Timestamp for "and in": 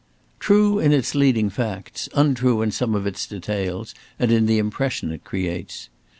4.17-4.47